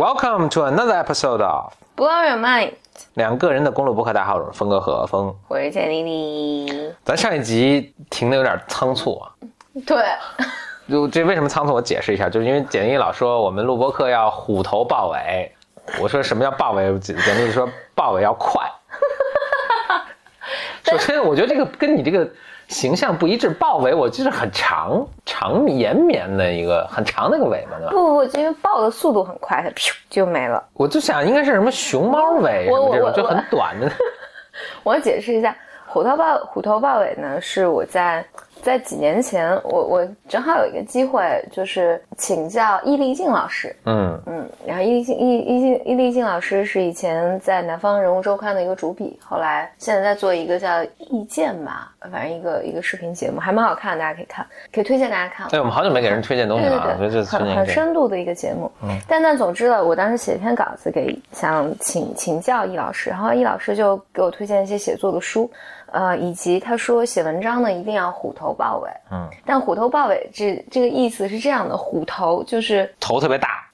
[0.00, 2.72] Welcome to another episode of Blow your mind，
[3.12, 5.36] 两个人的公路博客大号，我是峰哥和峰。
[5.46, 6.90] 我是简妮妮。
[7.04, 9.30] 咱上一集停的有点仓促啊，
[9.86, 10.02] 对，
[10.88, 11.74] 就这为什么仓促？
[11.74, 15.54] 我解释一下，就是因为简妮老说我们录播课要虎头豹尾，
[16.00, 16.98] 我说什么叫豹尾？
[16.98, 18.66] 简简历说豹尾要快。
[20.90, 22.26] 首先，我觉得这个跟你这个
[22.70, 27.88] 形象不一致，豹尾我就是很长、长延绵的一个很长的一个尾巴呢。
[27.90, 30.62] 不不不，因为豹的速度很快，它咻就没了。
[30.74, 33.90] 我就想应该是什么熊猫尾什我么这种，就很短的。
[34.84, 35.54] 我解释一下，
[35.84, 38.24] 虎头豹虎头豹尾呢，是我在
[38.62, 43.74] 在几年前，我我正好有一个机会，就是请教易立竞老师。
[43.84, 55.48] 嗯嗯，然后易立竞易易竞易立竞老师是以前在南方人物周刊的一个主笔，后来现在在做一个叫意见吧，反正一个一个视频节目，还蛮好看的，大家可以看，可以推荐大家看。
[55.48, 58.70] 对，我们好久没给人推荐东西了啊，我觉得这次推很很深度的一个节目。
[58.82, 65.50] 嗯，但但总之呢，我当时写一篇稿子给想请请教易老师，然后易老师就给我推荐一些写作的书，
[65.92, 68.90] 呃，以及他说写文章呢一定要虎头豹尾。
[69.10, 73.64] 嗯，但虎头豹尾这这个意思是这样的，虎头就是头特别大，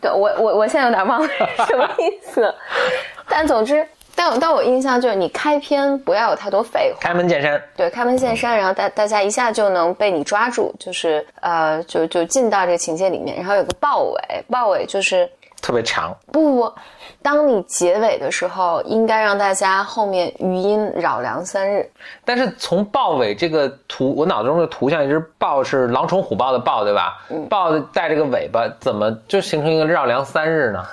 [0.00, 1.28] 对我我我现在有点忘了
[1.66, 2.54] 什么意思，
[3.28, 3.86] 但总之。
[4.16, 7.60] 但我但我印象就是，你开篇不要有太多废话，开门见山。
[7.76, 13.36] 对，开门见山，然后大大家一下就能被你抓住，就是呃，就就进到这个情节里面。
[13.36, 15.28] 然后有个豹尾，豹尾就是
[15.64, 16.74] 特别长，不不不，
[17.22, 21.90] 当你结尾的时候，应该让大家后面余音绕梁三日。
[22.22, 27.18] 但是从豹尾这个图，我脑子中的图像一只豹是狼虫虎豹的豹，对吧？
[27.48, 30.84] 豹带着个尾巴，怎么就形成一个绕梁三日呢？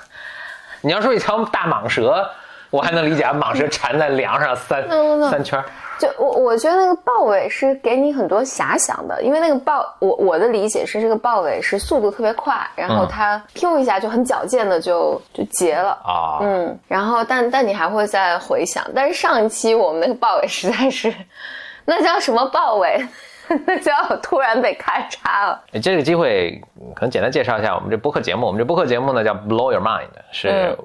[0.79, 2.25] 你要说一条大蟒蛇，
[2.69, 4.87] 我还能理解，蟒蛇缠在梁上三
[5.29, 5.65] 三圈儿。
[6.01, 15.91] 就我我觉得那个豹尾是给你很多遐想的，因为那个豹，我我的理解是这个豹尾是速度特别快，然后它 Q 一下就很矫健的就就结了。
[16.03, 21.13] 啊、嗯，然后但但你还会再回想，但是上一期我们那个豹尾实在是，
[21.85, 23.07] 那叫什么豹尾？
[23.67, 23.91] 那叫
[24.23, 25.61] 突然被咔嚓了。
[25.73, 28.47] 哎这个机会嗯可能简单介绍一下我们这播客节目。
[28.47, 30.77] 我们这播客节目呢叫 Blow Your Mind，是嗯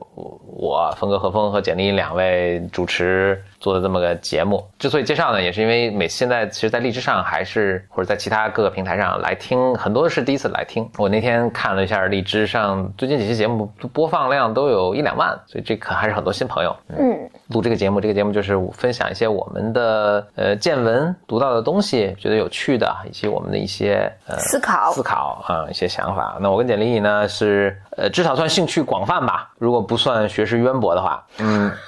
[0.58, 4.66] 我峰哥何峰和简历两位主持做的这么个节目。
[4.78, 10.88] 之所以介绍呢，也是因为每现在其实，在荔枝上还是或者在其他各个平台上来听，很多是第一次来听。
[10.96, 16.74] 我那天看了一下荔枝上最近几期节目播放量都有一两万，所以这可还是很多新朋友。
[16.88, 26.38] 嗯，录这个节目，这个节目就是分享一些我们的呃见闻、读到的东西，觉得有趣的，以及我们的一些呃思考思考啊、一些想法。
[26.40, 31.70] 那我跟简历呢是呃至少算兴趣广泛吧，如果不算学识渊博的话，嗯。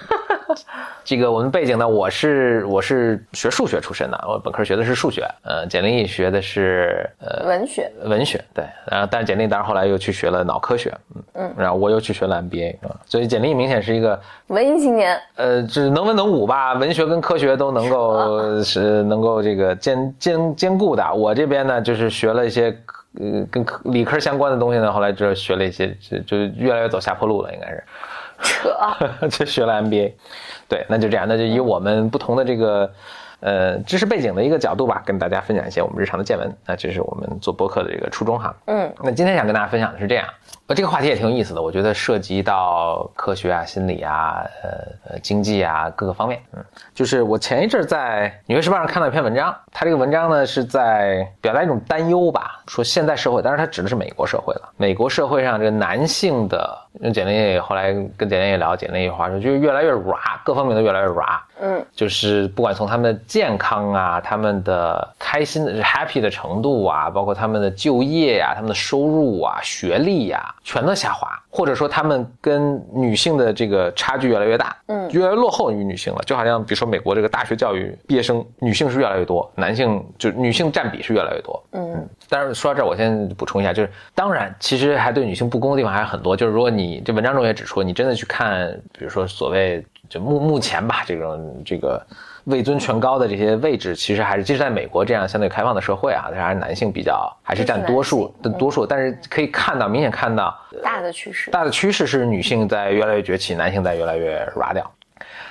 [1.04, 7.90] 这个我们背景呢，我是我是学数学出身的，我本科学的是数学，呃，简历学的是呃文学。
[8.04, 21.14] 文学，对，然后但是简历当然后来又去学了脑科学，嗯嗯，然后我又去学了 MBA 啊、所以简历明显是一个文艺青年，呃，就是能文能武吧，文学跟科学都能够 是能够这个兼兼兼顾的。
[21.14, 22.76] 我这边呢，就是学了一些
[23.14, 27.84] 呃跟科理科相关的东西呢，后来就学了一些，就就越来越走下坡路了，应该是。
[28.40, 28.70] 扯。
[29.28, 30.12] 就学了 MBA，
[30.68, 32.92] 对，那就这样，那就以我们不同的这个
[33.40, 36.48] 呃知识背景的一个角度吧，跟大家分享一些我们日常的见闻。
[36.66, 38.54] 那这是我们做播客的这个初衷哈。
[38.66, 40.26] 嗯，那今天想跟大家分享的是这样，
[40.68, 44.70] 呃，这个话题也挺有意思的，我觉得涉及到科学啊、心理啊、呃
[45.12, 46.38] 呃经济啊各个方面。
[46.52, 46.62] 嗯，
[46.94, 61.26] 就是我前一阵儿在《纽约时报》上看到一篇文章，它这个文章呢是在表达一种担忧吧，说现代社会，当然它指的是美国社会了，美国社会上这个男性的，用简历也后来跟简历也聊，简历也话说，就是越来越软，各方面都越来越软。
[61.60, 76.20] 嗯，就是不管从他们的健康啊，他们的开心的 happy 的程度啊，包括他们的就业呀、他们的收入啊、学历呀、全都下滑，或者说他们跟女性的这个差距越来越大，嗯越来越落后于女性了。
[76.26, 81.64] 就好像比如说美国这个大学教育毕业生，女性是越来越多，男性就女性占比是越来越多。
[81.72, 86.36] 嗯但是说到这儿，我先补充一下，就是当然，其实还对女性不公的地方还是很多。
[86.36, 92.06] 就是如果你这文章中也指出，你真的去看，比如说所谓就目目前吧，这种这个
[92.48, 98.86] 位尊权高的这些位置，其实还是即使在美国这样相对开放的社会啊，但是还是男性比较还是占多数的多数。
[98.86, 101.50] 但是可以看到，明显看到大的趋势。
[101.50, 104.90] 大的趋势是女性在越来越崛起，男性在越来越软掉。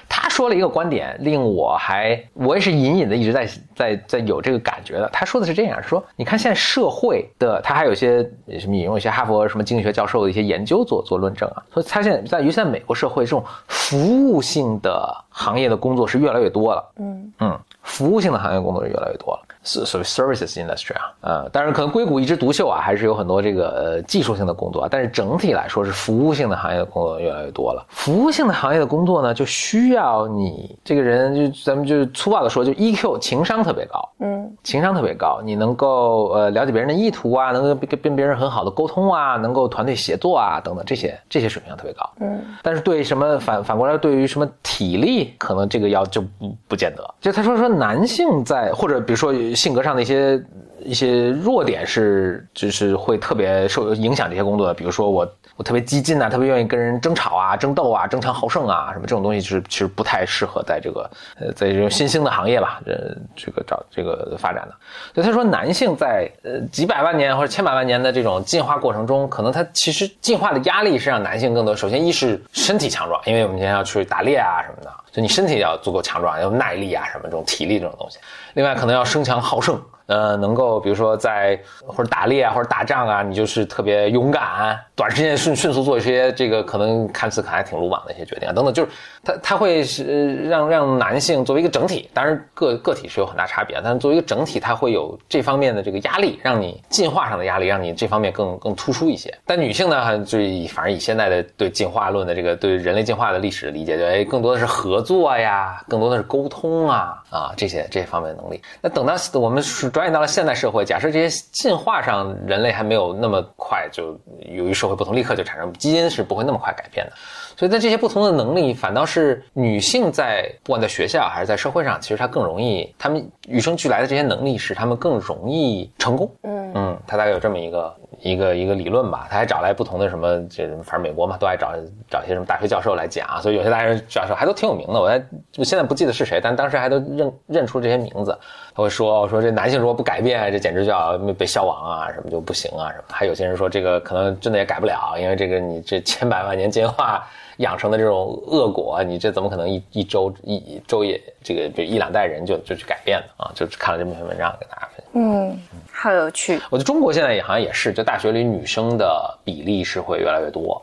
[0.10, 5.10] 他说了一个观点，令我还我也是隐隐的一直在在在有这个感觉的。
[5.12, 8.24] 他说的是这样说：你看现在社会的，他还有一些
[8.60, 16.92] 什么引用一些哈佛什么经济学教授的一些研究做做论证啊，所以他现在在于现在美国社会，这种服务性的行业的工作是越来越多了。
[17.00, 19.47] 嗯嗯，服务性的行业工作是越来越多了。
[19.68, 27.86] 所所谓 services industry 啊，呃，当然可能硅谷一枝独秀啊，还是有很多这个呃技术性的工作啊，但是整体来说是服务性的行业的工作越来越多了。
[27.90, 47.04] 服务性的行业的工作呢，就需要你这个人就咱们就粗暴的说，就 EQ 情商特别高，嗯，情商特别高，你能够呃了解别人的意图啊，能够跟跟别人很好的沟通啊，能够团队协作啊等等这些这些水平特别高，嗯，但是对什么反反过来对于什么体力，可能这个要就不不见得。
[47.20, 50.42] 就他说说男性在或者比如说性格上的一些
[50.88, 61.12] 一些弱点是就是会特别受影响这些工作的，比如说我我特别激进啊，特别愿意跟人争吵啊、争斗啊、争强好胜啊，什么这种东西其实其实不太适合在这个
[61.42, 64.74] 呃在这种新兴的行业吧，呃这个找这个发展的。
[65.14, 71.76] 所以他说男性在呃几百万年或者千百万年的这种进化过程中，可能他其实进化的压力是让男性更多。
[71.76, 78.20] 首先一是身体强壮，因为我们今天要去打猎啊什么的，就你身体要足够强壮，要耐力啊什么这种体力这种东西。
[78.54, 79.78] 另外可能要争强好胜。
[80.08, 88.90] 呃，能够比如说在或者打猎啊，或者打仗啊，你就是特别勇敢，短时间迅迅速做一些这个可能看似可能还挺鲁莽的一些决定啊，等等，就是
[89.22, 99.38] 他他会是让让男性作为一个整体，当然个个体是有很大差别，但是作为一个整体，他会有这方面的这个压力，让你进化上的压力，让你这方面更更突出一些。
[99.46, 108.62] 但女性呢，就以反正以现在的对进化论的这个对人类进化的历史的理解，就哎更多的是合作呀，更多的是沟通啊啊这些这些方面的能力。
[108.80, 109.92] 那等到我们是。
[109.98, 117.14] 转眼到了现代社会，假设这些进化上人类还没有那么快，就由于社会不同，立刻就产生基因是不会那么快改变的。
[117.56, 126.32] 所以在这些不同的能力，反倒是女性在不管在学校还是在社会上，其实她更容易，她们与生俱来的这些能力使她们更容易成功。
[126.78, 129.28] 嗯，他大概有这么一个一个一个理论吧。
[129.32, 131.74] 他还找来不同的什么，这反正美国嘛，都爱找
[132.08, 135.02] 找些什么大学教授来讲，所以有些大学教授还都挺有名的。
[135.02, 135.20] 我还
[135.58, 138.38] 我现在不记得是谁，但当时还都认认出这些名字。
[138.76, 143.06] 他会说说这男性如果不改变，这简直就要被消亡啊，什么就不行啊什么。
[143.10, 147.28] 还有些人说这个可能真的也改不了，因为这个你这千百万年进化。
[147.58, 153.52] 养成的这种恶果，你这怎么可能一一周一周也这个这一两代人就就去改变呢啊？
[153.56, 155.08] 就看了这篇文章跟大家分享。
[155.14, 155.60] 嗯，
[155.92, 156.60] 好有趣。
[156.70, 160.82] 我觉得中国现在也好像也是，就大学里女生的比例是会越来越多。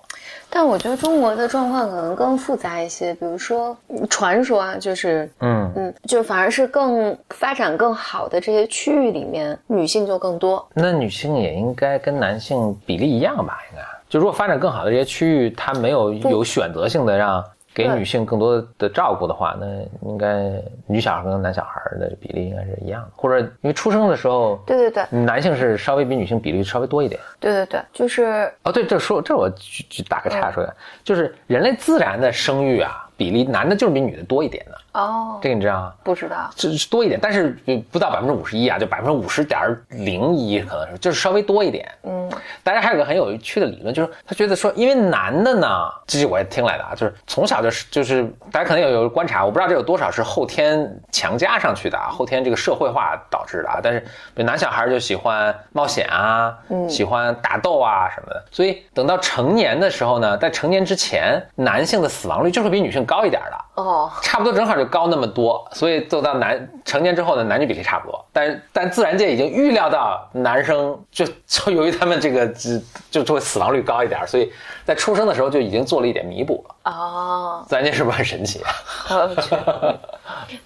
[0.51, 3.77] 但我觉得中国的状况可能更复杂一些，比如说
[4.09, 10.65] 传说啊，就是嗯嗯，就反而是更发展更好的这些区域里面，女性就更多。
[10.75, 13.59] 那女性也应该跟男性比例一样吧？
[13.71, 13.83] 应该。
[14.15, 17.45] 就如果发展更好的这些区域，它没有有选择性的让
[17.75, 19.67] 给女性更多的照顾的话，那
[20.09, 20.53] 应该
[20.87, 27.21] 女小孩跟男小孩的比例应该是一样的，或者因为出生的时候，对对对，男性是稍微比女性比例稍微多一点。
[27.41, 29.51] 对对对，就是哦，对，这说这我
[30.09, 30.73] 打个岔说一下，
[31.03, 33.01] 就是人类自然的生育啊。
[33.17, 35.93] 比例男的就是比女的多一点的哦，这个你知道吗？
[36.03, 37.57] 不知道，是多一点，但是
[37.91, 41.89] 不到百分之五十一啊，就百分之五十点零一可能是，就是稍微多一点。
[42.05, 42.31] 嗯，
[42.63, 45.69] 大家还有个很有趣的理论，就是他觉得说，因为男的呢，
[46.07, 54.01] 这是我也听来的啊，就是从小就是就是大家可能有有观察，我不知道这有多少是后天强加上去的啊，后天这个社会化导致的啊，但是
[54.35, 63.05] 比如男小孩就喜欢冒险啊，嗯，喜欢打斗啊什么的，所以等到成年的时候呢，在成年之前，男性的死亡率就会比女性。
[63.05, 68.25] 高一点的哦，差不多正好就高那么多，所以做到男成年之后呢，男女比例差不多。
[68.33, 72.71] 但但自然界已经预料到男生就就由于他们这个就
[73.11, 74.51] 就就会死亡率高一点，所以
[74.87, 76.74] 在出生的时候就已经做了一点弥补了。
[76.85, 78.75] 哦，自然界是不是很神奇啊？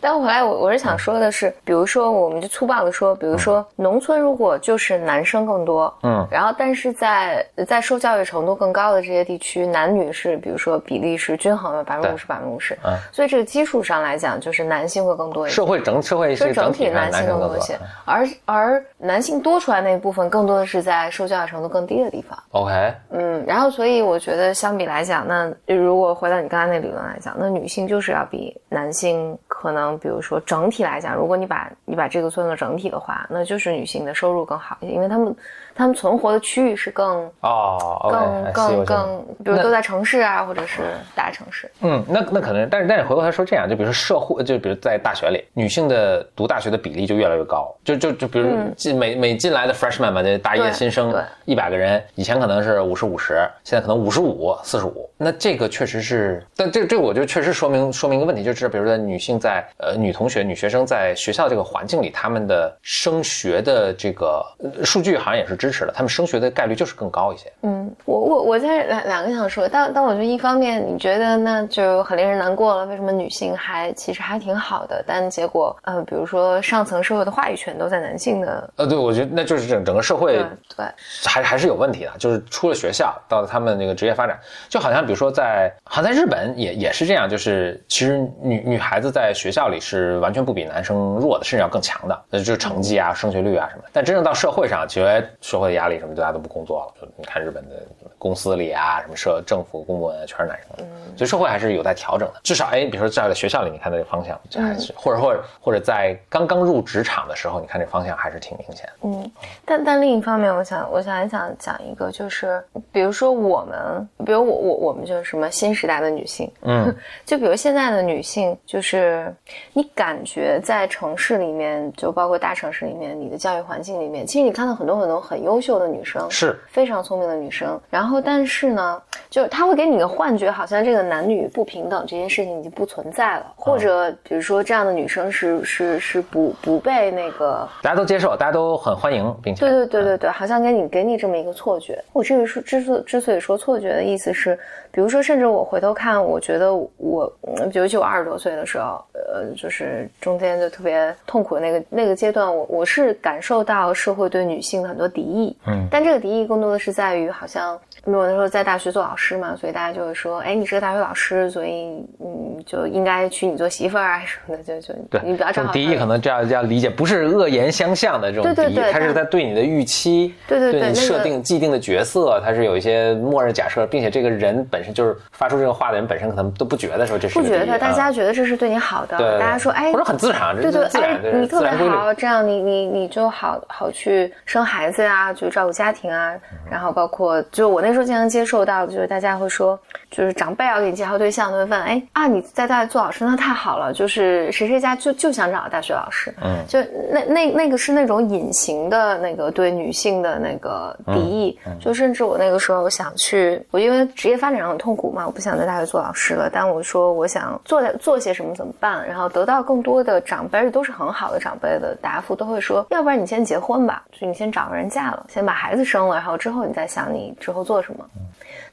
[0.01, 15.55] 但后来我我是想说的是，比如说我们就粗暴的说，比如说农村如果就是男生更多，嗯，然后但是在在受教育程度更高的这些地区，男女是比如说比例是均衡的，百分之五十百分之五十，嗯，所以这个基数上来讲，就是男性会更多一些。
[15.55, 22.37] 社会整社会是整体男性更多一些，而而男性多出来那一部分，更多的是在受教育程度更低的地方。
[22.51, 29.39] OK，嗯，然后所以我觉得相比来讲，那如果回到你刚才那理论来讲，那女性就是要比男性。
[29.47, 35.35] 可能比如说整体来讲，如果你把你把这个算作整体的话，那就是女性的收入更好一些，因为她们。
[35.79, 38.09] 他们存活的区域是更哦，
[38.53, 40.83] 更更更，比如都在城市啊，或者是
[41.15, 41.71] 大城市。
[41.83, 47.73] 嗯，那那可能，但是但是回过头说这样，就比如说社会，就比如在大学里，女性的读大学的比例就越来越高。
[47.85, 55.09] 就就就比如进每每进来的 freshman 嘛，这大一的新生，一百个人，以前可能是五十五十，现在可能五十五四十五。
[55.17, 64.45] 那这个确实是，但这这我觉得确实说明说明一个问题，就是比如说女性在呃女同学女学生在学校这个环境里，她们的升学的这个
[64.85, 65.68] 数据好像也是支。
[65.69, 67.53] 支持的，他们升学的概率就是更高一些。
[67.63, 80.47] 嗯，我我我在两两个想说，但但我觉得一方面你觉得那就很令人难过了，为什么女性还其实还挺好的，但结果呃，比如说上层社会的话语权都在男性的，呃，对，我觉得那就是整整个社会对
[80.77, 80.87] 对，
[81.27, 93.89] 还还是有问题的，就是出了学校到他们那个职业发展，就好像比如说在，好像在日本也也是这样，就是其实女女孩子在学校里是完全不比男生弱的，甚至要更强的，那就是成绩啊、升学率啊什么的。
[93.93, 95.23] 但真正到社会上，其实哎
[95.59, 97.01] 社会的压力什么，大家都不工作了。
[97.01, 97.83] 就你看日本的
[98.17, 100.87] 公司里啊，什么社政府公务员全是男生，嗯
[101.17, 102.35] 所以社会还是有待调整的。
[102.45, 108.93] 至少哎，比如说在学校里，你看这个方向，这还是、或者或者或者在刚刚入职场的时候，你看这方向还是挺明显的。
[109.03, 109.33] 嗯，
[109.65, 112.63] 但但另一方面，我想我想还想讲一个，就是
[112.93, 116.95] 比如说我们，比如我我我们就是什么新时代的女性，嗯，
[117.27, 119.35] 就比如现在的女性，就是
[119.73, 137.67] 你感觉在城市里面，就包括大城市里面，你的教育环境里面，其实你看到很多很多很优秀的女生，是非常聪明的女生，然后但是呢，就是她会给你一个幻觉，好像这个男女不平等这件事情已经不存在了，或者比如说这样的女生是是是不不被那个。
[137.83, 141.99] 大家都接受，大家都很欢迎，并且对对对对对，好像给你给你这么一个错觉。
[142.13, 144.59] 我这个说之所之所以说错觉的意思是，
[144.91, 157.79] 比如说，甚至我回头看，我觉得我，嗯尤其我二十多岁的时候，呃，就是中间就特别痛苦的那个那个阶段，我我是感受到社会对女性的很多敌意，嗯但这个敌意更多的是在于好像。
[158.09, 181.69] 因为我那时候在大学做老师嘛，所以大家就会说，哎，你是个大学老师，所以嗯，就应该娶你做媳妇儿啊什么的，就就对，你不要这种正好看敌意可能这样这样理解，不是恶言相向的这种对对敌意，他是在对你的预期，对你设定既定的角色，他是有一些默认假设，并且这个人本身就是发出这个话的人本身可能都不觉得说这是不觉得，大家啊觉得这是对你好的，对，大家说，哎，或者很自然，这对你特别。
[181.69, 186.35] 好，这样你你你就好好去生孩子啊，就照顾家庭啊，
[186.71, 189.79] 然后包括就我那时候经常接受到的，就是大家会说，
[190.11, 209.07] 就是长辈要给你介绍对象，都会问，哎啊，你在大学做老师，那太好了，就是谁谁家就就想找大学老师，嗯就那那那个是那种隐形的那个对女性的那个敌意，就甚至我那个时候想去，我因为职业发展上很痛苦嘛，我不想在大学做老师了，但我说我想做点做些什么怎么办？
[209.07, 218.05] 然后得到更多的长辈，而且都是很好的长辈的答复，都会说，要不然你先结婚吧，就你先找个人嫁了，先把孩子生了，然后之后你再想你之后做什么。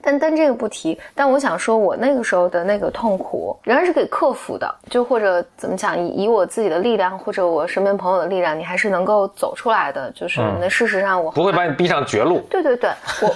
[0.02, 10.12] 但但这个不提，但我想说，我那个时候的那个痛苦仍然是可以克服的，就或者怎么讲，以以我自己的力量或者我身边朋友的力量，你还是能够走出来的。
[10.12, 12.40] 就是那事实上我不会把你逼上绝路。
[12.50, 12.92] 对对对，
[13.24, 13.36] 我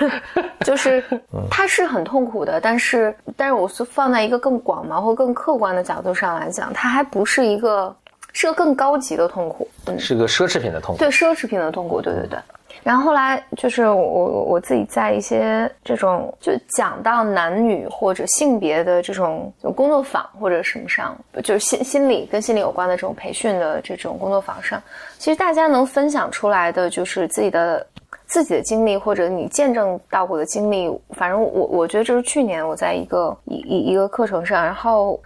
[0.64, 1.04] 就是
[1.50, 7.94] 它是很痛苦的，但是但是我是放在一个更广袤或更客观的角度上来讲，它还不是一个
[8.32, 10.98] 是个更高级的痛苦，嗯，是个奢侈品的痛苦。
[10.98, 12.38] 对奢侈品的痛苦，对对对。
[12.82, 24.82] 然后后来就是我我我自己在一些这种就讲到男女或者性别的这种就工作坊或者什么上，就是心心理跟心理有关的这种培训的这种工作坊上，
[25.18, 27.86] 其实大家能分享出来的就是自己的
[28.26, 30.90] 自己的经历或者你见证到过的经历。
[31.10, 35.20] 反正我我觉得这是去年我在一个一一一个课程上，然后。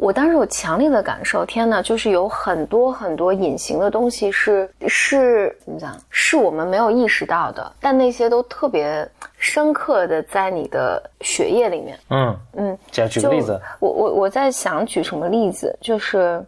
[0.00, 11.98] 我当时有强烈的感受，天呐，就是有很多很多隐形的东西是是怎么讲，是我们没有意识到的，但那些都特别深刻的在你的血液里面。
[12.08, 16.42] 嗯嗯，举个就例子，我我我在想举什么例子，就是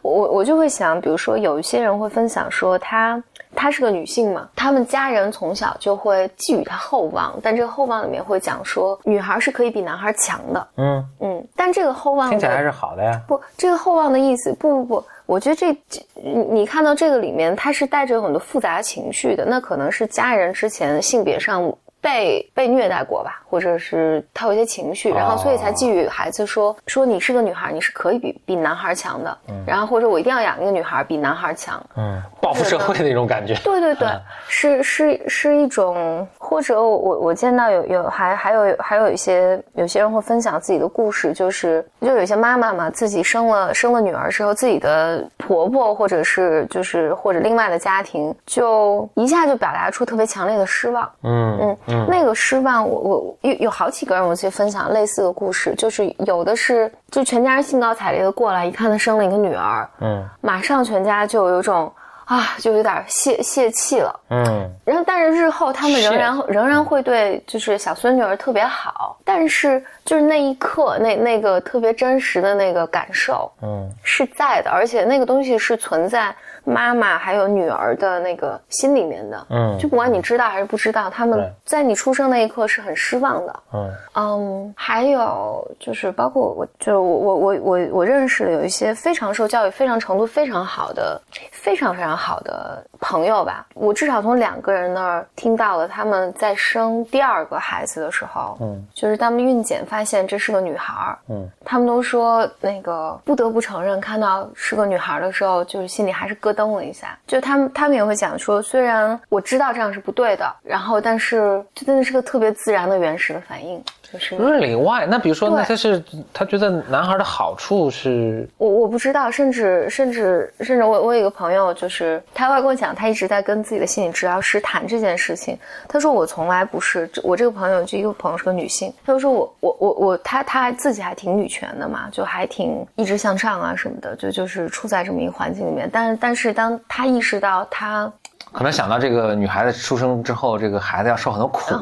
[0.00, 3.22] 我我我就会想，比如说有一些人会分享说她
[3.56, 13.20] 她是个女性嘛，他们家人从小就会寄予她厚望，但这个厚望里面会讲说女孩是可以比男孩强的，嗯，嗯，但这个厚望听起来还是好的呀。
[13.26, 21.62] 不，这个厚望的意思，不不不，我觉得这这你你看到这个里面，它是带着很多复杂情绪的，那可能是家人之前性别上
[22.06, 29.36] 被被虐待过吧，或者是他有一些情绪，然后所以才寄予孩子说说你是个女孩，你是可以比比男孩强的，
[29.66, 33.54] 然后或者我一定要养一个女孩比男孩强，嗯，报复社会的那种感觉。
[33.64, 34.08] 对对对，
[34.46, 51.10] 是是是一种，或者我我我见到有有还还有还有一些有些人会分享自己的故事，就是就有些妈妈嘛，自己生了生了女儿之后，自己的婆婆或者是就是或者另外的家庭，就一下就表达出特别强烈的失望。
[51.24, 61.92] 嗯嗯嗯那个失望，我我有有好几个人，我去分享类似的故事，就是有的是就全家人兴高采烈的过来，一看她生了一个女儿，嗯马上全家就有一种
[62.24, 64.20] 啊，就有点泄泄气了。
[64.30, 64.68] 嗯。
[64.84, 66.36] 然后，但是日后他们仍然。
[66.48, 73.88] 仍然会对就是小孙女儿特别好，但是就是那一刻那那个特别真实的那个感受嗯。
[74.02, 76.34] 是在的，而且那个东西是存在
[76.66, 79.78] 妈妈还有女儿的那个心里面的，嗯。
[79.78, 83.60] 就不管你知道还是不知道，他们在你出生那一刻是很失望的。
[83.72, 83.90] 嗯。
[84.14, 91.20] 嗯，还有就是包括我，就是我我我我我认识的有一些非常受教育、非常程度非常好的、
[91.52, 93.66] 非常非常好的朋友吧。
[93.74, 107.16] 我至少从两个人那儿听到了，他们在生第二个孩子的时候，嗯，就是他们孕检发现这是个女孩儿，嗯，他们都说那个不得不承认，看到是个女孩的时候，就是心里还是咯噔了一下。
[107.26, 114.34] 就他们他们也会讲说，虽然我知道这样是不对的，然后但是这真的是个特别自然的原始的反应，就是。
[114.36, 115.06] Really why？
[115.06, 125.58] 那比如说，那他是他觉得男孩的好处是我我不知道，甚至甚至甚至我我有一个朋友，就是他会跟我讲，他一直在跟自己的心理治疗师谈这件事情。
[125.88, 135.88] 他说我从来不是，我这个朋友就一个朋友是个女性，他就说我我我我他他还自己还挺女权的嘛，就还挺一直向上啊什么的，就就是处在这么一个环境里面。
[135.92, 138.10] 但是但是当他意识到他
[138.52, 141.74] 可能想到这个女孩子出生之后，这个孩子要受很多苦，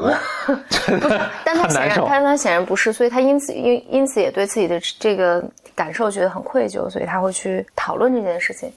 [0.47, 2.07] 不是但他显然，很难受。
[2.09, 5.43] 但他显然不是，所以他因此因因此也对自己的这个
[5.73, 8.71] 感受觉得很愧疚，所以他会去讨论这件事情。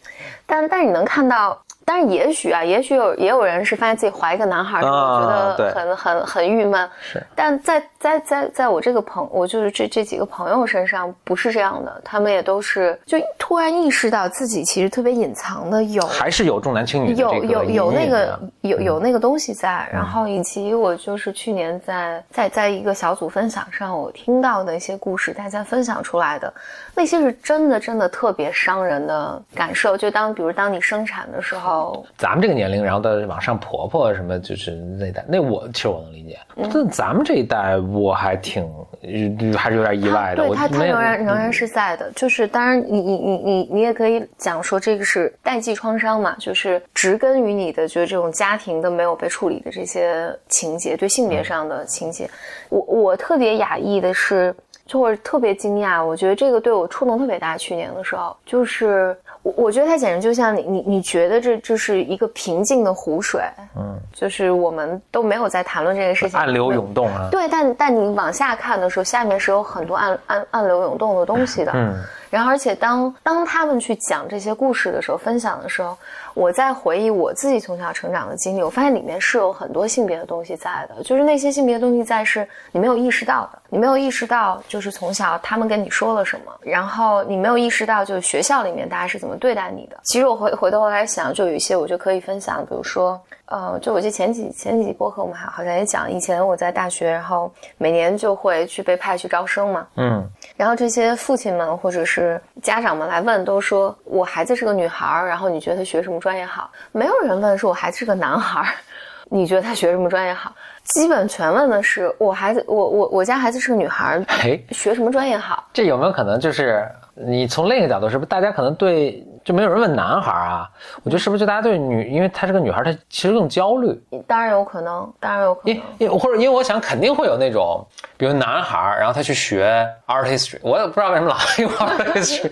[0.47, 6.87] 但但是你能看到，但是也许啊，也许有也有人是发现自己怀一个男孩，啊我觉得很很很郁闷。
[7.00, 26.52] 是，但在在在在我这个朋，我就是这这几个朋友身上不是这样的，他们也都是就突然意识到自己其实特别隐藏的有还是有重男轻女的有这个有有那个有有那个东西在，然后以及我就是去年在在在一个小组分享上，我听到的一些故事，大家分享出来的
[26.95, 29.97] 那些是真的真的特别伤人的感受。
[29.97, 31.77] 就当比如当你生产的时候，
[32.16, 36.38] 咱们这个年龄，然后到往上婆婆什么，就是那一代，那我其实我能理解。
[36.56, 38.64] 嗯但咱们这一代，我还挺
[39.02, 40.47] 呃还是有点意外的。
[40.47, 52.28] 对它它我没有嗯仍然仍然是在的，就是当然你你你你你也可以讲说这个是代际创伤嘛，就是植根于你的就是这种家庭的没有被处理的这些情节，对性别上的情节。
[52.68, 54.54] 我我特别讶异的是。
[54.87, 57.58] 就我特别惊讶，我觉得这个对我触动特别大。
[57.58, 59.14] 去年的时候，就是
[59.48, 63.40] 我我觉得它简直就像你你你觉得这这是一个平静的湖水，
[63.76, 67.28] 嗯，就是我们都没有在谈论这个事情，暗流涌动啊。
[67.30, 71.72] 对，但但你往下看的时候，下面是有很多暗暗暗流涌动的东西的。
[71.74, 71.94] 嗯，
[72.30, 75.96] 然后，而且当当他们去讲这些故事的时候，分享的时候，
[76.35, 89.98] 我在回忆我自己从小成长的经历，我发现里面是有很多性别的东西在的，就是那些性别的东西在是你没有意识到的，你没有意识到，就是从小他们跟你说了什么，然后你没有意识到，就是学校里面大家是怎么对待你的。
[90.05, 93.20] 其实我回回头来想，就有一些我就可以分享，比如说。
[93.50, 100.22] 呃，就我记得前几前几集播客我们还好像也讲，以前我在大学，然后每年就会去被派去招生嘛，嗯，
[100.56, 106.70] 然后这些父亲们或者是家长们来问，都说我孩子是个女孩儿，然后你觉得她学什么专业好？
[106.92, 108.68] 没有人问说我孩子是个男孩儿，
[109.30, 110.52] 你觉得他学什么专业好？
[110.94, 115.66] 基本全问的是我孩子，我我我家孩子是个女孩儿，哎，学什么专业好？
[115.72, 120.68] 这有没有可能就是你从另一个角度，是不是大家可能对就没有人问男孩啊？
[121.02, 125.74] 我觉得是不是就大家对女，因为她是个女孩，她其实更焦虑，当然有可能，当然有可能。
[125.74, 127.82] 因因或者因为我想肯定会有那种，
[128.18, 132.50] 比如男孩，然后他去学 art history，我也不知道为什么老用 art history，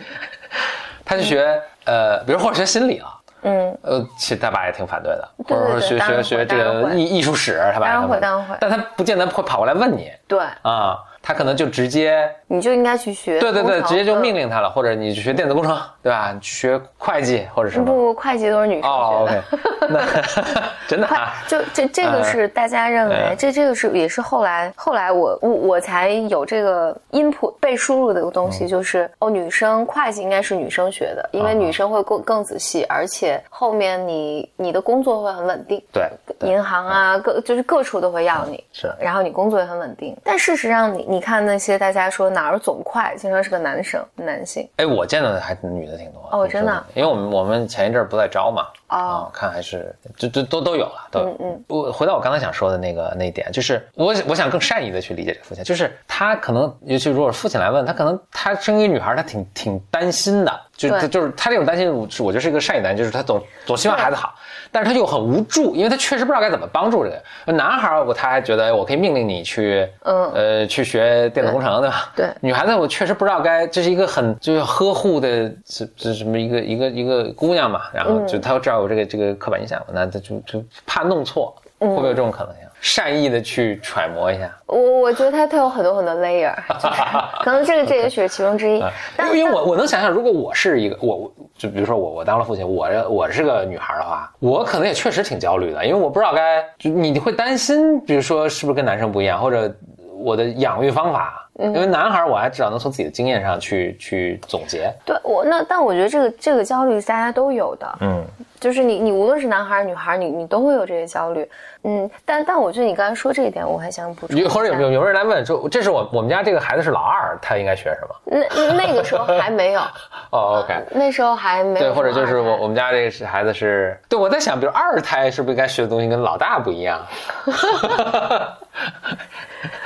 [1.04, 3.12] 他去学呃，比如或者学心理了。
[3.42, 16.38] 嗯，呃，其实他爸也挺反对的，对对或者说学学学这个艺艺术史，他爸当然会当然会但他不见得会跑过来问你对，啊，他可能就直接你就应该去学对对对，直接就嗯命令他了，或者你去学电子工程，对吧？
[16.40, 17.84] 学会计或者什么。
[17.84, 19.42] 不，会计都是女生哦学的。
[20.86, 40.16] 真的快啊，就这这个是大家认为嗯这这个是也是后来后来我我我才有这个 input 被输入的一个东嗯西，就是哦，女生会计应该是女生学的，因为女生会更更仔细，而且后面你你的工作会很稳定，对，对银行啊各就是各处都会要你，是然后你工作也很稳定。
[40.22, 46.86] 但事实上你你看那些大家说哪儿总会，经常是个男生男性哎，我见到的还女的挺多哦真的啊？
[46.94, 51.26] 因为我们我们前一阵儿不在招嘛，哦啊，看还是就就都都有了，都有。
[51.26, 51.64] 嗯嗯。
[51.68, 61.08] 我回到我刚才想说的那个那一点，就是我我想更善意的去理解这个父亲，就是他可能，尤其如果父亲来问他，可能他生一个女孩，他挺挺担心的，就对。
[61.08, 64.34] 就是他这种担心，是我觉得是一个善意担心，就是他总总希望孩子好，
[64.70, 70.30] 但是他又很无助，因为他确实不知道该怎么帮助这个男孩，我他还觉得哎我可以命令你去，嗯。
[70.32, 72.12] 呃，去学电子工程，对吧？
[72.14, 72.28] 对。
[72.40, 82.62] 女孩子我确实不知道该，这是一个很就是呵护的，这这什么一个一个一个姑娘嘛，然后就她知道有这个这个刻板印象，那他就就怕弄错，会不会有这种可能性？
[82.78, 84.54] 善意的去揣摩一下。
[84.66, 87.02] 我我觉得他他有很多很多 layer，就 是
[87.42, 88.84] 可能这个这也许是其中之一。
[89.16, 99.74] 但因为我我能想象，如果我是一个我我就比如说我我当了父亲，我我是个女孩的话，我可能也确实挺焦虑的，因为我不知道该就你会担心，比如说是不是跟男生不一样，或者
[100.18, 101.42] 我的养育方法。
[101.58, 104.92] 因为男孩，我还至少能从自己的经验上去去总结。
[105.06, 107.98] 对我那，但我觉得这个这个焦虑大家都有的。
[108.02, 108.22] 嗯，
[108.66, 111.48] 就是你你无论是男孩女孩，你你都会有这些焦虑。
[111.84, 114.36] 嗯，但但我觉得你刚才说这一点，我还想补充。
[114.50, 118.14] 或者有有有人来问说，这是我我们家这个孩子是老二，他应该学什么？
[118.66, 119.80] 那那个时候还没有。
[120.32, 121.86] 哦，OK，那时候还没有。
[121.86, 127.00] 对，或者就是我我们家这个是孩子是，对我在想，比如二胎是不是应该学的东西跟老大不一样？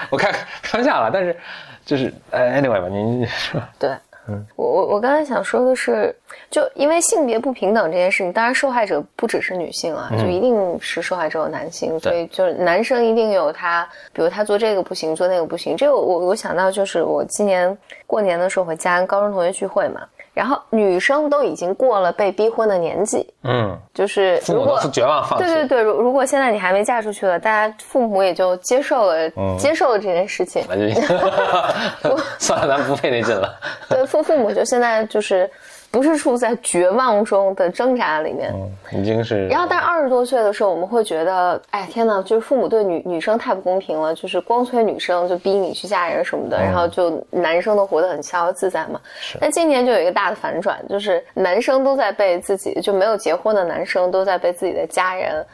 [0.08, 1.36] 我开开玩笑了，但是。
[1.82, 3.90] 就是呃，anyway 吧，您说对，
[4.30, 6.14] 嗯，我我我刚才想说的是，
[6.50, 15.76] 就因为性别不平等这件事情，当然受害者不只是女性啊，就一定是受害者有男性，所以就是男生一定有他，比如他做这个不行，做那个不行。
[15.76, 20.00] 这个我我想到就是我今年过年的时候回家，高中同学聚会嘛。
[20.32, 33.54] 然后女生都已经过了被逼婚的年纪，嗯，就是如果绝望放弃，对对对，如如果现在你还没嫁出去了，大家父母也就接受了，接受了这件事情，那就 算了，咱不费那劲了。
[33.88, 35.50] 对，父父母就现在就是。
[35.90, 38.54] 不是处在绝望中的挣扎里面，
[38.92, 39.48] 已经是。
[39.48, 49.00] 然后，但二十多岁的时候，我们会觉得，哎，天哪，就是父母对女女生太不公平了，就是光催女生就逼你去嫁人什么的，然后就男生都活得很逍遥自在嘛。
[49.40, 55.44] 但今年就有一个大的反转，就是男生都在被自己就没有结婚的男生都在被自己的家人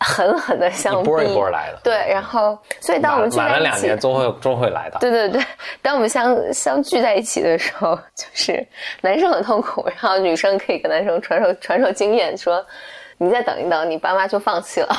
[0.00, 1.80] 狠狠的相逼，一波一波来的。
[1.84, 4.98] 对，然后，所以当我们聚在一起，晚了两年，终会终会来的。
[5.00, 5.42] 对对对，
[5.82, 8.66] 当我们相相聚在一起的时候，就是
[9.02, 9.81] 男生很痛苦。
[9.86, 12.64] 然后女生可以跟男生传授传授经验，说
[13.18, 14.94] ：“你再等一等，你爸妈就放弃了。”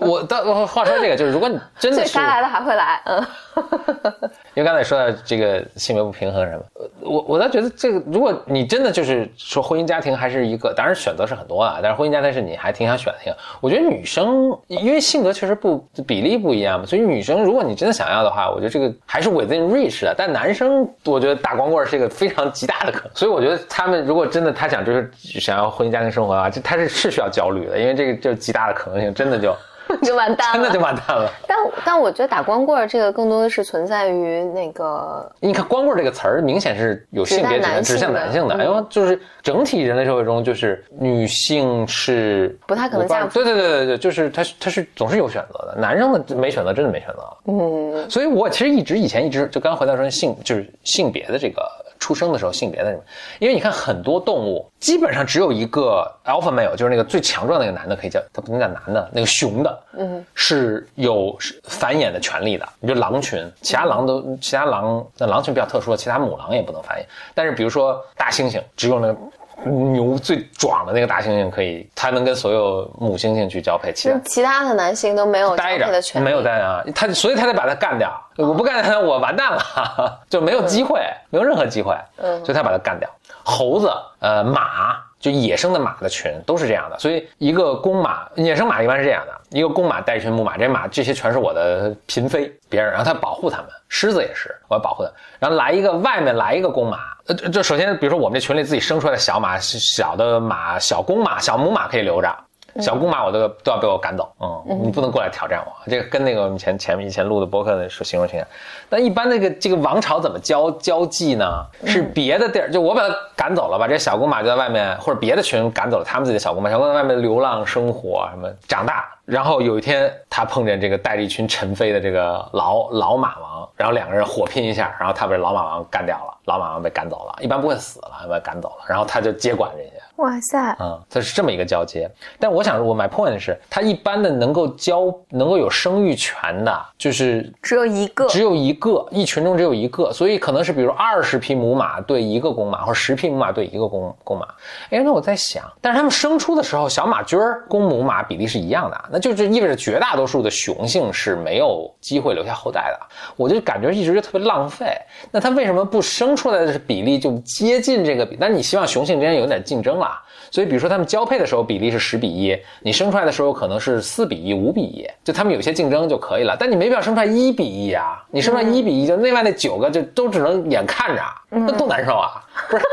[0.08, 3.26] 我倒话说这个就是，如果你真的是该来的还会来，嗯。
[4.54, 6.64] 因为刚才说到这个性别不平衡什么，
[7.00, 13.36] 我我倒觉得这个，如果你真的就是说婚姻家庭还是一个，当然选择是很多啊，但是婚姻家庭是你还挺想选的一个。
[13.60, 20.14] 我觉得女生因为性格确实不比例不一样嘛，所以女生如果你真的想要的话，我觉得这个还是 within reach 的。
[20.16, 29.54] 但男生我觉得打光棍是一个非常极大的可能，所以我觉得他们如果真的他想就是想要婚姻家庭生活啊，这他是是需要焦虑的，因为这个就极大的可能性真的就。
[30.02, 31.30] 就完蛋了，真的就完蛋了。
[31.46, 38.64] 但但我觉得打光棍儿这个更多的是存在于那个，你看“光棍儿”这个词儿，明显是有性别指向男性的。
[38.64, 43.26] 因为，就是整体人类社会中，就是女性是不太可能嫁。
[43.26, 47.36] 对对对对对，就是他他是总是有选择的，男生的没选择，真的没选择。
[47.46, 51.62] 嗯，所以我其实一直以前一直就刚回到说性就是性别的这个。
[52.00, 53.02] 出生的时候性别的什么？
[53.38, 62.68] 因为你看很多动物基本上只有一个 alpha male，就是那个最强壮那个男的可以叫，他不能叫男的，那个雄的，嗯，是有繁衍的权利的。
[62.80, 67.04] 你就狼群，其他狼都，其他狼那狼群比较特殊，其他母狼也不能繁衍。
[67.34, 69.14] 但是比如说大猩猩，只有那。
[69.64, 73.92] 牛最壮的那个大猩猩可以，它能跟所有母猩猩去交配。
[73.92, 78.10] 其实其他的男性都没有交配的权利，没有待啊，它所以它得把它干掉。
[78.36, 81.94] 我不干它，我完蛋了， 就没有机会，没有任何机会。
[82.16, 83.08] 嗯，所以它把它干掉。
[83.42, 86.98] 猴子，呃，马，就野生的马的群都是这样的。
[86.98, 93.66] 所以一个公马，野生马一般是这样的：一个公马带一群母马，这马这些全是我的嫔妃，别人，然后他保护他们。
[93.88, 95.12] 狮子也是，我要保护的。
[95.38, 102.34] 然后来一个外面来一个公马，呃，就首先比如说我们这群里自己生出来的小马，小的马，小公马，小母马可以留着。
[102.78, 105.72] 小姑妈我都都要被我赶走，嗯，你不能过来挑战我。
[105.90, 108.46] 这个跟那个我们前前面以前录的博客的说形容形象。
[108.88, 111.64] 但一般那个这个王朝怎么交交际呢？
[111.84, 119.08] 是别的地儿，就我把他赶走了，把这小姑妈就在外面，或者别的群赶走了他们自己的小姑妈，小公马在外面流浪生活，什么长大。
[119.30, 129.92] 然后有一天他碰见这个带着一群尘飞的这个老老马王，然后两个人火拼一下，然后他被老马王干掉了，老马王被赶走了，一般不会死了，被赶走了，然后他就接管这些。
[130.16, 144.46] 哇塞，嗯，他是这么一个交接，但我想我 my point 是，他一般的能够交能够有生育权的，就是只有一个，只有一个，一群中只有一个，所以可能是比如二十匹母马对一个公马，或者十匹母马对一个公公马。
[144.90, 153.06] 哎，那我在想，但是他们生出的时候，小马驹儿公母马比例是一样的，那就是意味着绝大多数的雄性是没有机会留下后代的。
[153.36, 154.86] 我就感觉一直就特别浪费。
[155.30, 158.36] 那它为什么不生出来的比例就接近这个比？
[158.40, 160.20] 但你希望雄性之间有点竞争啊。
[160.52, 166.56] 所以，比如说他们交配的时候比例是十比一，你生出来的时候可能是四比一、五比一，就他们有些竞争就可以了。
[166.58, 168.20] 但你没必要生出来一比一啊！
[168.32, 172.42] 你生出来一比一，就另外那九个就都只能眼看着，那多难受啊！
[172.68, 172.84] 不是，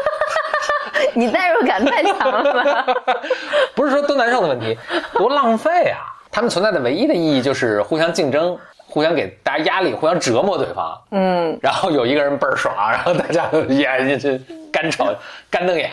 [1.16, 2.86] 你代入感太强了吧？
[3.74, 4.78] 不是说多难受的问题，
[5.14, 6.14] 多浪费啊！
[6.38, 8.56] 他们存在的唯一的意义就是互相竞争。
[8.90, 15.14] 互相给大家压力，互相折磨对方，嗯，然后有一个人倍儿爽，然后大家眼睛就干吵、
[15.52, 15.92] 干瞪眼，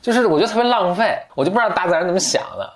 [0.00, 2.72] 就是我觉得特别浪费，我就不知道大自然怎么想的。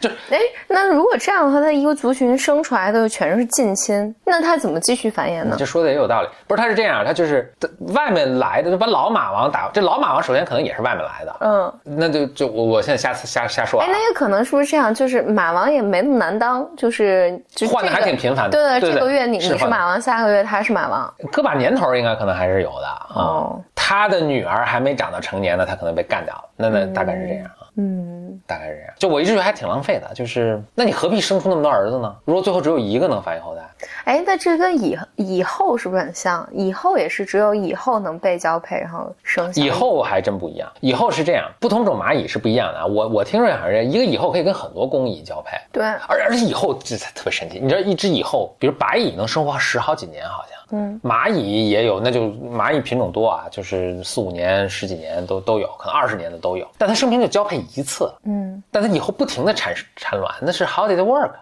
[0.00, 5.56] 就哎，那如果这样的话，他一个族群生出来的全是近亲，那他怎么继续繁衍呢？
[5.58, 6.28] 这说的也有道理。
[6.46, 7.52] 不是，他是这样，他就是
[7.94, 9.70] 外面来的，就把老马王打。
[9.72, 13.80] 这老马王首先可能也是外面来的，嗯，那就就我我现在瞎瞎瞎说。
[13.80, 14.94] 哎，那也可能是不是这样？
[14.94, 18.50] 就是马王也没那么难当，就是换的还挺频繁的。
[18.50, 26.42] 对对，这个月你你是马王，下个月他是马王，个把年头应该可能还是有的哦，他的女儿还没长到成年呢，他可能被干掉了。
[26.56, 27.50] 那那大概是这样。
[27.60, 27.65] 嗯，
[28.46, 28.94] 大概是这样。
[28.98, 32.16] 就我一直觉得还挺浪费的，就是那你何必生出那么多儿子呢？
[32.24, 33.62] 如果最后只有一个能繁衍后代，
[34.04, 36.48] 哎，那这跟以以后是不是很像？
[36.52, 39.52] 以后也是只有以后能被交配，然后生。
[39.54, 40.70] 以后还真不一样。
[40.80, 42.86] 以后是这样，不同种蚂蚁是不一样的。
[42.86, 45.56] 我我听说好像一个以后可以跟很多工蚁交配。
[45.72, 47.58] 对，而而且以后这特别神奇。
[47.60, 50.56] 你知道一只蚁后，比如白蚁能生活十好几年，好像。
[50.70, 56.66] 嗯，蚂蚁也有，那就蚂蚁品种多啊，就是四五年、十几年都都有，可能二十年的都有。
[56.76, 61.30] 但它生平就交配一次，嗯，但它以后不停的产产卵，那是 how did it work？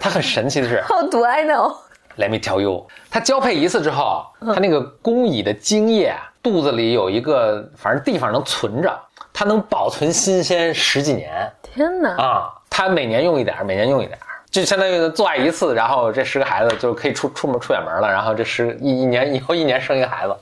[0.00, 8.98] 它很神奇的是，How do I know？Let me tell you，它交配一次之后，它那个工蚁的精液肚子里有一个，反正地方能存着，
[9.32, 11.52] 它能保存新鲜十几年。
[11.62, 12.10] 天哪！
[12.16, 14.18] 啊，它每年用一点，每年用一点。
[14.48, 18.08] 就相当于做爱一次，然后这十个孩子就可以出出门出远门了。
[18.08, 20.34] 然后这十一一年以后一年生一个孩子，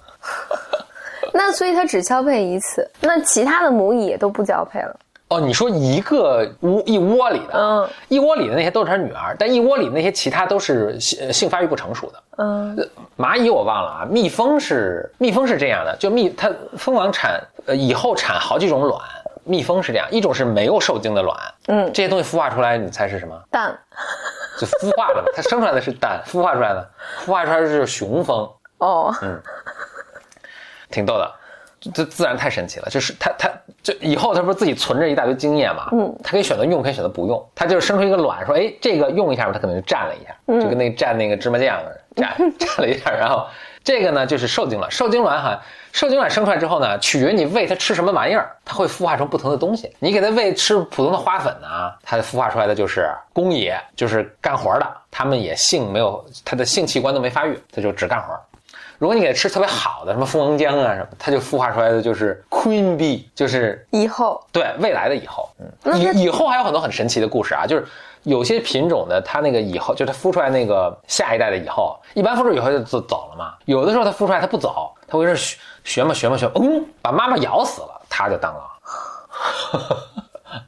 [1.35, 4.97] 那所以它只交配一次，那其他的母蚁也都不交配了。
[5.29, 12.23] 哦，你说一个窝一窝里的，嗯，一窝里的那些都是它女儿，但一窝里那些其他都是性性发育不成熟的。
[12.38, 19.01] 嗯，蚂蚁我忘了啊，蜜蜂是蜜蜂是这样的，就蜜它蜂王产呃以后产好几种卵。
[19.47, 23.38] 蜜蜂是这样，一种是没有受精的卵，嗯，这些东西孵化出来，你猜是什么？
[23.51, 23.79] 蛋，
[24.59, 26.90] 就孵化的，它生出来的是蛋，孵化出来的，
[27.27, 28.49] 孵化出来的是雄蜂。
[28.79, 29.38] 哦，嗯，
[30.94, 31.30] 挺逗的，
[31.92, 33.50] 这自然太神奇了，就是他他
[33.83, 41.83] 就以后他不是自己存着一大堆经验嘛，嗯，它可以选择用，可以选择不用，他就是生出一个卵，说哎这个用一下吧，它可能就蘸了一下，就跟那蘸那个芝麻酱
[42.14, 42.28] 蘸
[42.59, 43.46] 蘸 了一下，然后。
[43.85, 44.90] 这个呢，就是受精卵。
[44.90, 49.94] 受精卵哈，受精卵生出来之后呢，取决于你喂它吃什么玩意儿，它会孵化成不同的东西。
[49.98, 54.90] 你给它喂吃普通的花粉呢，它孵化出来的就是公蚁，就是干活的。
[55.11, 58.28] 它们也性没有，它的性器官都没发育，它就只干活。
[58.98, 65.48] 如果你给它吃特别好的，什么蜂王浆啊什么，它就孵化出来的就是 queen bee，就是以后对未来的以后。
[65.85, 67.87] 嗯，以以后还有很多很神奇的故事啊，就是。
[68.24, 73.52] 有些品种的，它那个以后就它孵出来那个下一代的以后，一般孵出以后就走走了嘛。
[73.66, 78.62] 有的时候它孵出来它不走，它会是学学嘛学嘛学，嗯，把妈妈咬死了，它就当了。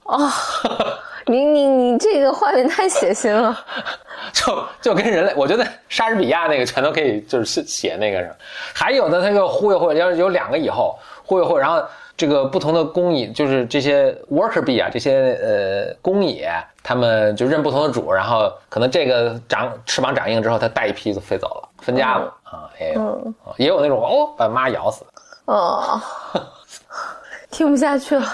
[0.05, 0.31] 啊，
[1.27, 3.59] 你你你这个画面太血腥了，
[4.33, 8.35] 就就跟人类，我觉得莎士比亚那个全都可以就是写那个什么。
[8.75, 11.83] 还有的他就忽悠忽悠，要是有两个以后忽悠忽悠，然后。
[12.19, 16.45] 这个不同的工蚁，就是这些 worker bee 啊，这些呃工蚁，
[16.83, 26.01] 他们就认不同的主，然后可能这个长翅膀长硬之后，它带一批就飞走了，分家了啊，也有，也有那种哦把妈咬死的，哦，
[27.53, 28.25] 听不下去了。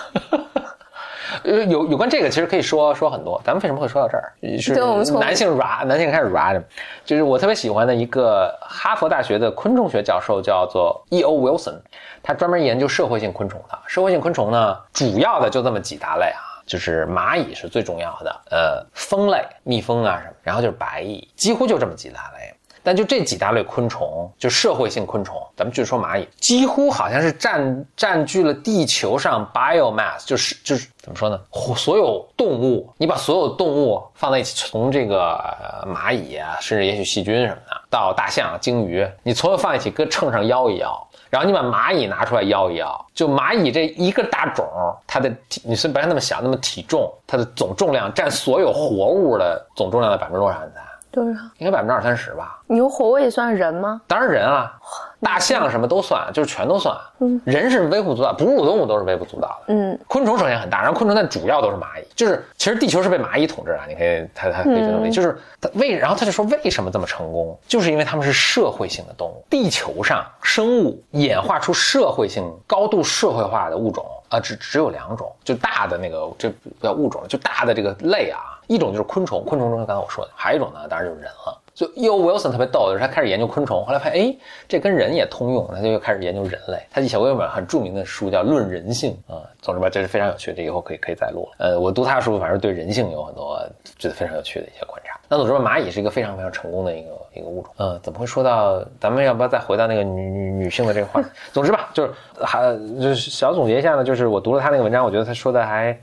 [1.45, 4.33] 呃，有有关这个其实可以说说很多，咱们为什么会说到这儿？
[4.59, 4.75] 是
[5.19, 6.63] 男性 ra，男性开始 ra，
[7.05, 11.23] 就是我特别喜欢的一个哈佛大学的昆虫学教授叫做 E.
[11.23, 11.33] O.
[11.35, 11.79] Wilson。
[12.23, 22.55] 他专门研究社会性昆虫的，社会性昆虫呢，主要的就这么几大类啊，就是蚂蚁是最重要的，呃，蜂类，蜜蜂啊什么，然后就是白蚁，几乎就这么几大类。
[22.83, 31.41] 但就这几大类昆虫，就社会性昆虫，咱们就说蚂蚁，几乎好像是占占据了地球上 biomass，就是就是怎么说呢？
[31.77, 35.39] 所有动物，你把所有动物放在一起，从这个
[35.87, 41.09] 蚂蚁啊，甚至也许细菌什么的，到大象、鲸鱼，你所有放一起，搁秤上摇一摇。
[41.31, 44.67] 然后你把蚂蚁拿出来摇一摇，就蚂蚁这一个大种，
[45.07, 50.59] 它的体，你是不要那么想，那么体重，它的总重量占所有活物的总重量的百分之多少？
[50.63, 50.81] 你猜？
[51.13, 51.39] 多少？
[51.59, 52.59] 应该百分之二三十吧。
[52.67, 54.01] 牛活物也算人吗？
[54.07, 54.73] 当然人啊，
[55.21, 56.97] 大象什么都算，就是全都算。
[57.21, 59.75] 嗯，人是微不足道，哺乳动物都是微不足道的。
[59.75, 63.85] 嗯，昆虫首先很大，然后昆虫但主要都是蚂蚁，就是其实地球是被蚂蚁统治啊。
[63.87, 69.45] 你可以，他他可以这么理解，就是他为，然后他就说为什么这么成功，就是因为他们是社会性的动物。
[69.51, 78.59] 地球上生物演化出社会性、高度社会化的物种啊，只只有两种，就大的那个这不叫物种，就大的这个类啊。
[78.69, 81.59] 一种就是昆虫，昆虫中刚才我说的，还有一种呢，当然就是人了。
[81.75, 82.19] 就 E.O.
[82.21, 84.37] Wilson 特别逗，就是他开始研究昆虫，后来发现哎，
[84.69, 86.79] 这跟人也通用，他就又开始研究人类。
[86.91, 91.57] 他写过一本很著名的书叫《论人性》啊，总之吧，这是非常有趣的，以后可以可以再录了。
[91.59, 93.59] 呃，我读他的书，反正对人性有很多
[93.99, 95.12] 觉得非常有趣的一些观察。
[95.35, 97.73] 那总之，蚂蚁是一个非常非常成功的一个一个物种。
[97.79, 101.29] 嗯，怎么会说到咱们要不要再回到那个女女女性的这个话题？
[101.55, 102.13] 总之吧，就是
[102.45, 102.61] 还
[103.01, 105.99] 就是小总结一下呢，就是我读了他那个文章，我觉得他说的还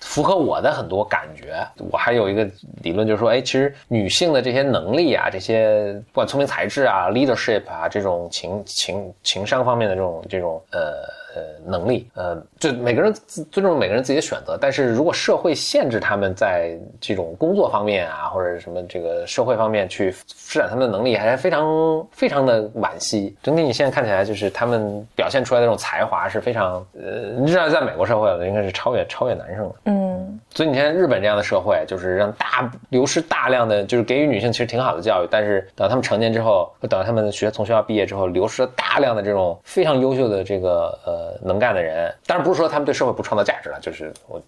[0.00, 1.62] 符合我的很多感觉。
[1.90, 2.48] 我还有一个
[2.82, 11.19] 理论，就是说，哎，其实女性的这些能力啊，这些不管聪明才智啊、leadership 啊，这种情情情商方面的这种这种呃。
[11.34, 13.12] 呃，能力，呃，就每个人
[13.50, 23.36] 尊重每个人自己的选择，但是如果社会限制他们在这种工作方面啊，或者什么这个社会方面去施展他们的能力，还是非常非常的惋惜。
[23.44, 30.40] 整体你现在看起来，就是他们表现出来的这种才华是非常，呃，你知道，在美国社会应该是超越超越男生的，嗯。
[30.52, 41.19] 所以你看日本这样的社会，就是让大流失大量的，就是给予女性其实挺好的教育，但是等他们成年之后，等到他们学从学校毕业之后，流失了大量的这种非常优秀的这个呃。
[41.20, 44.40] 呃，能干的人，当然不是说他们对社会不创造价值了，就是我，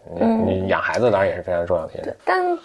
[0.46, 2.16] 你养孩子当然也是非常重要的一件事。
[2.24, 2.58] 但，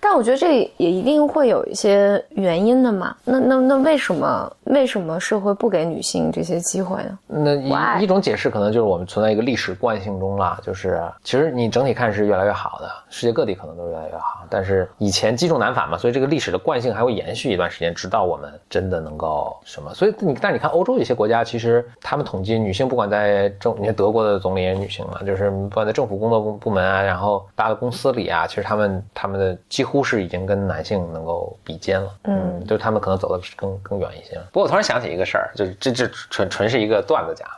[0.00, 3.14] 但我觉得这也一定会有一些原因的嘛。
[3.22, 7.18] 那那那为什么为什么社会不给女性这些机会呢？
[7.26, 7.54] 那
[7.98, 19.92] 一一种解释可能就是我们存在一个历史惯性中了，就是其实你整体看是越来越好的，世界各地可能都越来越好，但是以前积重难返嘛，所以这个历史的惯性还会延续一段时间，直到我们真的能够什么。
[19.92, 34.34] 所以你但你看欧洲一些国家，其实他们统计女性不管在政，你看德国的总理也是女性嘛，就是不管在政府工作部部门啊，然后大的公司里啊，其实他们他们的几乎是已经跟男性能够比肩了，嗯，就是他们可能走得更更远一些。
[34.52, 37.48] 不过我突然想起一个事儿，就是这这纯纯是一个段子讲，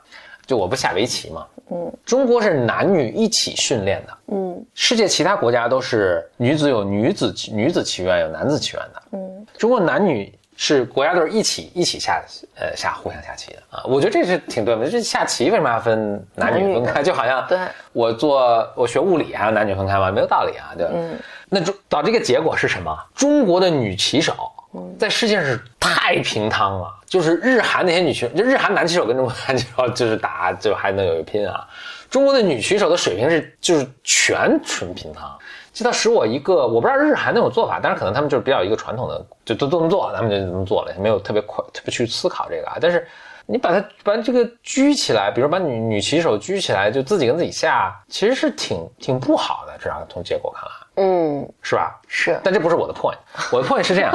[0.47, 10.33] 就我不下围棋嘛，嗯，中国是男女一起训练的，嗯，世界其他国家都是女子有女子女子棋院，有男子棋院的，嗯，中国男女。
[10.57, 12.23] 是国家队一起一起下
[12.55, 14.89] 呃下互相下棋的啊，我觉得这是挺对的。
[14.89, 17.03] 这下棋为什么要分男女分开？
[17.03, 17.59] 就好像对
[17.93, 20.11] 我做我学物理还要男女分开吗？
[20.11, 21.19] 没有道理啊，对嗯。
[21.49, 22.97] 那中导致一个结果是什么？
[23.15, 24.35] 中国的女棋手
[24.99, 31.67] 在世界上是太平汤了，就是日韩那些女棋，就日韩男棋手跟中国男棋手就是打就还能有一拼啊。
[32.09, 35.39] 中国的女棋手的水平是就是全纯平汤。
[35.73, 42.77] 这倒使我一个，我不知道日韩那种做法，但是可能他们就是比较一个传统的，就都都能做，他们就这么做了，没有特别快特别去思考这个啊。
[42.79, 43.09] 但是
[43.47, 51.99] 你把它把这个拘起来，比如把女女棋手拘起来，就自己跟自己下，其实是挺挺不好的，至少从结果看来，嗯，是吧？
[52.07, 52.39] 是。
[52.45, 53.17] 但这不是我的 point，
[53.51, 54.13] 我的 point 是这样，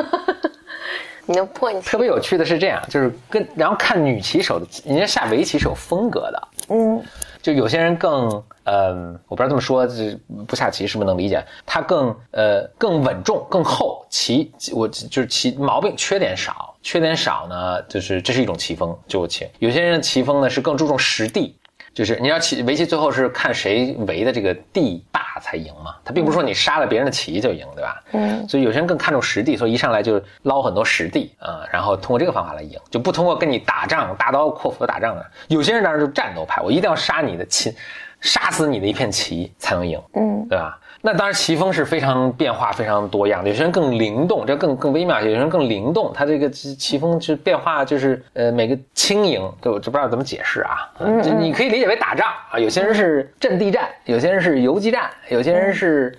[1.26, 7.04] 你的 point 特别有趣的是这样，就是跟然后看女棋手的，人家下围棋是有风格的，嗯。
[7.39, 11.44] 就有些人更，嗯，我不知道这么说，这不下棋是不是能理解？
[11.66, 19.48] 他更，呃，更稳重、更厚，棋我就是棋毛病缺点少，缺点少呢，就是这是一种棋风，就棋。
[19.60, 21.56] 有些人棋风呢是更注重实地。
[21.94, 25.96] 就是你要棋围棋，最后是看谁围的这个地大才赢嘛。
[26.06, 28.04] 他并不是说你杀了别人的棋就赢，对吧？
[28.12, 28.48] 嗯。
[28.48, 35.26] 所以有些人更看重实地，所以一上来就捞很多实地啊，然后通过这个方法来赢，就不通过跟你打仗大刀阔斧的打仗了。
[35.48, 37.76] 有些人当然就战斗派，我一定要杀你的棋，
[38.22, 40.80] 杀死你的一片棋才能赢，嗯，对吧？
[41.00, 43.50] 那当然，棋风是非常变化、非常多样的。
[43.50, 50.92] 有些人更灵动，这更更微妙；有些人更灵动，他这个棋棋风是变化，就是呃，每个轻盈，就我不知道怎么解释啊。
[51.00, 52.58] 嗯，你可以理解为打仗啊。
[52.58, 56.18] 有些人是阵地战，有些人是游击战，有些人是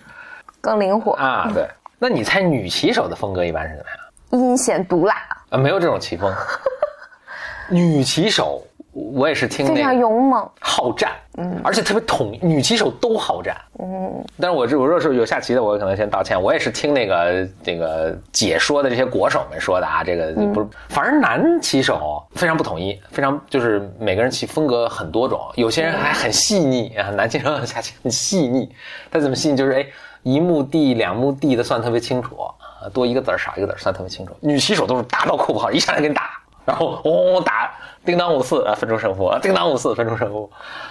[0.61, 1.51] 更灵活啊。
[1.53, 1.67] 对，
[1.99, 3.99] 那你猜女棋手的风格一般是怎么样？
[4.49, 5.17] 阴险毒辣
[5.51, 5.59] 啊？
[5.59, 6.33] 没有这种棋风。
[7.69, 8.63] 女棋手。
[9.13, 14.25] 我也是听非常勇猛、好战，嗯，而且特别统一，女棋手都好战，嗯。
[14.41, 16.41] 但是我这我若是有下棋的，我可能先道歉。
[16.41, 28.69] 我也是听那个这个解说的这些国手们说的啊，这个不是，反正男棋手非常不统一，非常就是每个人棋风格很多种，有些人还很细腻啊，男棋手下棋 很细腻，
[29.11, 29.57] 他怎么细腻？
[29.57, 29.87] 就是哎，
[30.23, 34.35] 一目地、两目地的算特别清楚啊，多一个子儿少一个子儿算特别清楚。
[34.41, 36.31] 女棋手都是大刀阔斧，一上来给你打。
[36.68, 37.72] 然后嗡嗡打，
[38.04, 40.50] 叮当五四啊，分出胜负，叮当五四分出胜负。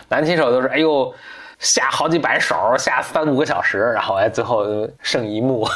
[0.09, 1.13] 男棋手都是哎呦，
[1.59, 4.65] 下好几百手，下三五个小时，然后哎最后
[5.03, 5.69] 胜一目，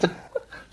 [0.00, 0.08] 就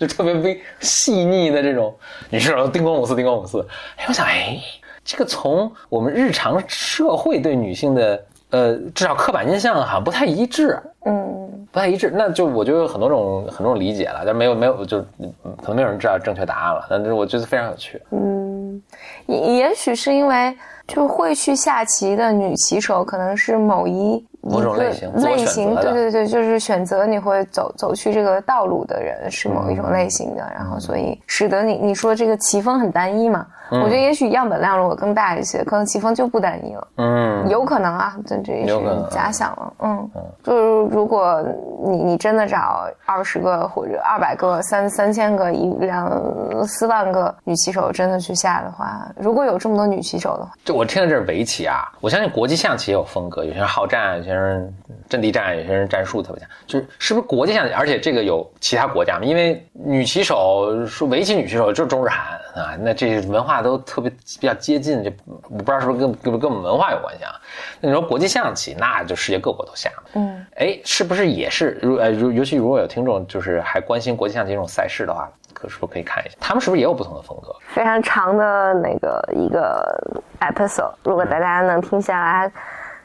[0.00, 1.94] 就特别微细腻的这种
[2.30, 3.60] 女棋手，叮咣五四，叮咣五四。
[3.96, 4.58] 哎，我想哎，
[5.04, 10.80] 这个从我们日常社会对女性的呃至少刻板印象好像不太一致。
[11.04, 12.12] 嗯，不太一致。
[12.14, 16.86] 那就我觉得有很多种很多种理解了，但没有没有就嗯可能没有人知道正确答案了。
[16.88, 18.00] 但是我觉得非常有趣。
[19.26, 36.88] 也也许是因为就会去下棋的女棋手，可能是某一某种类型类型，对对对，就是选择你会走走去这个道路的人是某一种类型的，然后所以使得你你说这个棋风很单一嘛，我觉得也许样本量如果更大一些，可能棋风就不单一了。
[36.96, 38.74] 嗯，有可能啊，这这也是
[39.10, 39.72] 假想了。
[39.80, 40.10] 嗯，
[40.42, 41.42] 就是如果
[41.84, 46.10] 你你真的找二十个或者二百个、三三千个、一两
[46.66, 54.74] 四万个女棋手真的去下的话，如果有这么多女棋手的话，就我听的这是围棋啊，我相信国际象棋也有风格，有些人好战，有些人
[55.08, 56.48] 阵地战，有些人战术特别强。
[56.66, 57.72] 就是是不是国际象棋？
[57.74, 59.24] 而且这个有其他国家吗？
[59.24, 64.08] 因为女棋手说围棋女棋手就是中日韩啊，那这文化都特别
[64.40, 67.32] 比较接近，就我不知道是不是跟跟跟我们文化有关系啊？
[67.80, 69.90] 那你说国际象棋，那就世界各国都下。
[70.14, 77.54] 嗯，哎，是不是也是如呃如尤其如果有听众就是还关心国际象棋这种赛事的话，可是不是可以看一下，他们是不是也有不同的风格？
[77.68, 80.00] 非常长的那个一个
[80.40, 82.52] episode，如果大家能听下来，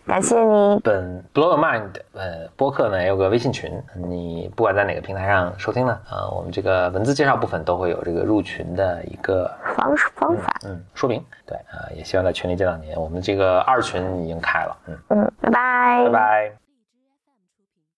[0.08, 0.80] 感谢你。
[0.84, 11.24] 本 Blow Your Mind 呃播客呢也有个微信群，你不管在哪个平台上收听呢，啊、我们这个文字介绍部分都会有这个入群的一个方式方法，嗯说明。
[11.46, 12.96] 对啊、也希望在群里见到您。
[12.96, 16.67] 我们这个二群已经开了，嗯，嗯，拜拜，拜拜。